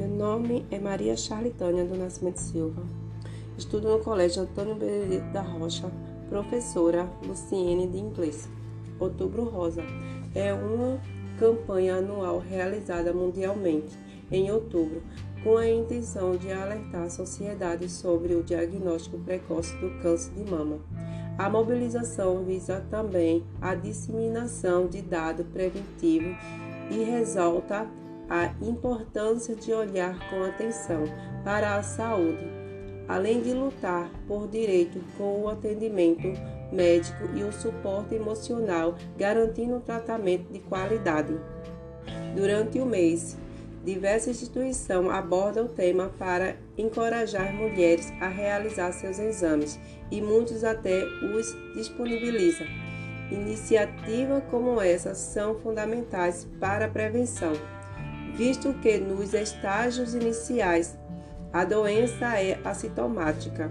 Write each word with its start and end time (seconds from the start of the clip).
nome 0.00 0.64
é 0.70 0.78
Maria 0.78 1.16
Charlitânia 1.16 1.84
do 1.84 1.96
Nascimento 1.96 2.38
Silva. 2.38 2.82
Estudo 3.58 3.90
no 3.90 3.98
Colégio 3.98 4.42
Antônio 4.42 4.74
Benedito 4.74 5.30
da 5.32 5.42
Rocha, 5.42 5.90
professora 6.28 7.08
Luciene 7.26 7.86
de 7.86 7.98
Inglês. 7.98 8.48
Outubro 8.98 9.44
Rosa 9.44 9.82
é 10.34 10.54
uma 10.54 10.98
campanha 11.38 11.96
anual 11.96 12.38
realizada 12.38 13.12
mundialmente 13.12 13.98
em 14.30 14.50
outubro, 14.50 15.02
com 15.42 15.56
a 15.56 15.68
intenção 15.68 16.36
de 16.36 16.50
alertar 16.50 17.02
a 17.02 17.10
sociedade 17.10 17.88
sobre 17.90 18.34
o 18.34 18.42
diagnóstico 18.42 19.18
precoce 19.18 19.76
do 19.76 19.90
câncer 20.00 20.32
de 20.32 20.50
mama. 20.50 20.78
A 21.36 21.50
mobilização 21.50 22.44
visa 22.44 22.84
também 22.90 23.42
a 23.60 23.74
disseminação 23.74 24.86
de 24.86 25.02
dado 25.02 25.44
preventivo 25.44 26.34
e 26.90 27.02
ressalta 27.02 27.86
a 28.32 28.50
importância 28.62 29.54
de 29.54 29.74
olhar 29.74 30.18
com 30.30 30.42
atenção 30.42 31.04
para 31.44 31.76
a 31.76 31.82
saúde, 31.82 32.48
além 33.06 33.42
de 33.42 33.52
lutar 33.52 34.10
por 34.26 34.48
direito 34.48 34.98
com 35.18 35.42
o 35.42 35.50
atendimento 35.50 36.28
médico 36.72 37.28
e 37.36 37.42
o 37.42 37.52
suporte 37.52 38.14
emocional, 38.14 38.94
garantindo 39.18 39.74
um 39.74 39.80
tratamento 39.80 40.50
de 40.50 40.60
qualidade. 40.60 41.38
Durante 42.34 42.80
o 42.80 42.86
mês, 42.86 43.36
diversas 43.84 44.36
instituições 44.36 45.10
abordam 45.10 45.66
o 45.66 45.68
tema 45.68 46.10
para 46.18 46.56
encorajar 46.78 47.52
mulheres 47.52 48.10
a 48.18 48.28
realizar 48.28 48.92
seus 48.92 49.18
exames 49.18 49.78
e 50.10 50.22
muitos 50.22 50.64
até 50.64 51.04
os 51.04 51.54
disponibilizam. 51.74 52.66
Iniciativas 53.30 54.42
como 54.50 54.80
essa 54.80 55.14
são 55.14 55.54
fundamentais 55.56 56.48
para 56.58 56.86
a 56.86 56.88
prevenção 56.88 57.52
visto 58.34 58.74
que 58.74 58.98
nos 58.98 59.34
estágios 59.34 60.14
iniciais 60.14 60.96
a 61.52 61.64
doença 61.64 62.40
é 62.40 62.58
assintomática. 62.64 63.70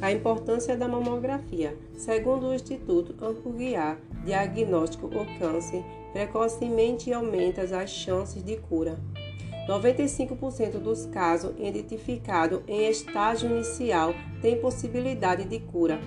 A 0.00 0.12
importância 0.12 0.76
da 0.76 0.86
mamografia. 0.86 1.74
Segundo 1.96 2.48
o 2.48 2.54
Instituto 2.54 3.14
Ampuguiar 3.24 3.98
Diagnóstico 4.24 5.06
o 5.06 5.38
Câncer, 5.38 5.82
precocemente 6.12 7.12
aumenta 7.12 7.62
as 7.62 7.90
chances 7.90 8.44
de 8.44 8.56
cura. 8.56 8.98
95% 9.66 10.78
dos 10.78 11.06
casos 11.06 11.52
identificados 11.58 12.60
em 12.68 12.88
estágio 12.88 13.50
inicial 13.50 14.14
têm 14.42 14.60
possibilidade 14.60 15.44
de 15.44 15.60
cura. 15.60 15.98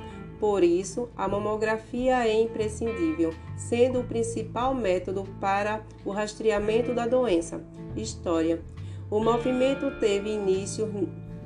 Por 0.41 0.63
isso, 0.63 1.07
a 1.15 1.27
mamografia 1.27 2.27
é 2.27 2.41
imprescindível, 2.41 3.31
sendo 3.55 3.99
o 3.99 4.03
principal 4.03 4.73
método 4.73 5.23
para 5.39 5.83
o 6.03 6.09
rastreamento 6.09 6.95
da 6.95 7.05
doença. 7.05 7.63
História: 7.95 8.59
O 9.07 9.19
movimento 9.19 9.99
teve 9.99 10.31
início 10.31 10.91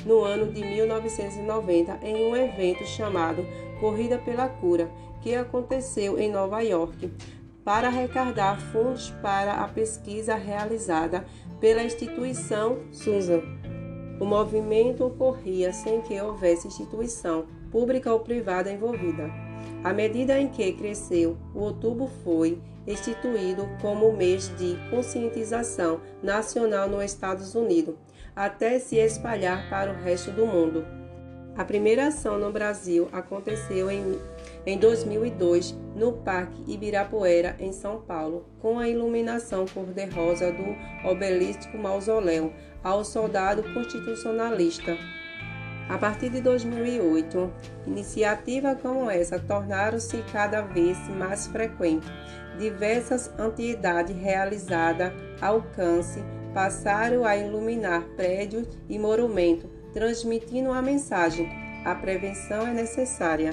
no 0.05 0.23
ano 0.23 0.49
de 0.49 0.63
1990 0.63 1.99
em 2.03 2.25
um 2.25 2.37
evento 2.37 2.85
chamado 2.85 3.45
Corrida 3.81 4.17
pela 4.17 4.47
Cura, 4.47 4.89
que 5.21 5.35
aconteceu 5.35 6.17
em 6.17 6.31
Nova 6.31 6.61
York, 6.61 7.11
para 7.65 7.89
arrecadar 7.89 8.61
fundos 8.71 9.09
para 9.21 9.55
a 9.55 9.67
pesquisa 9.67 10.35
realizada 10.35 11.25
pela 11.59 11.83
instituição 11.83 12.77
Susan. 12.93 13.41
O 14.19 14.25
movimento 14.25 15.05
ocorria 15.05 15.73
sem 15.73 16.01
que 16.01 16.19
houvesse 16.19 16.67
instituição 16.67 17.45
pública 17.71 18.11
ou 18.13 18.21
privada 18.21 18.71
envolvida. 18.71 19.29
À 19.83 19.93
medida 19.93 20.39
em 20.39 20.47
que 20.47 20.71
cresceu, 20.73 21.37
o 21.53 21.59
outubro 21.59 22.07
foi 22.23 22.59
instituído 22.87 23.67
como 23.81 24.13
mês 24.13 24.51
de 24.57 24.77
conscientização 24.89 25.99
nacional 26.21 26.87
nos 26.87 27.03
Estados 27.03 27.55
Unidos, 27.55 27.95
até 28.35 28.79
se 28.79 28.97
espalhar 28.97 29.69
para 29.69 29.91
o 29.91 29.95
resto 29.95 30.31
do 30.31 30.45
mundo. 30.45 31.04
A 31.57 31.63
primeira 31.63 32.07
ação 32.07 32.37
no 32.37 32.51
Brasil 32.51 33.07
aconteceu 33.13 33.89
em, 33.89 34.19
em 34.65 34.77
2002 34.77 35.73
no 35.95 36.11
Parque 36.11 36.61
Ibirapuera, 36.67 37.55
em 37.59 37.71
São 37.71 38.01
Paulo, 38.01 38.45
com 38.61 38.77
a 38.77 38.89
iluminação 38.89 39.65
cor-de-rosa 39.65 40.51
do 40.51 41.09
obelisco 41.09 41.77
mausoléu 41.77 42.51
ao 42.83 43.05
soldado 43.05 43.63
constitucionalista. 43.73 44.97
A 45.87 45.97
partir 45.97 46.29
de 46.29 46.41
2008, 46.41 47.53
iniciativas 47.87 48.77
como 48.81 49.09
essa 49.09 49.39
tornaram-se 49.39 50.17
cada 50.33 50.61
vez 50.61 50.97
mais 51.07 51.47
frequentes. 51.47 52.09
Diversas 52.59 53.31
entidades 53.39 54.15
realizadas 54.15 55.13
alcance 55.39 56.21
passaram 56.53 57.23
a 57.23 57.37
iluminar 57.37 58.01
prédios 58.15 58.67
e 58.89 58.97
monumentos, 58.97 59.69
transmitindo 59.95 60.73
a 60.73 60.81
mensagem: 60.81 61.49
a 61.85 61.95
prevenção 61.95 62.67
é 62.67 62.73
necessária. 62.73 63.51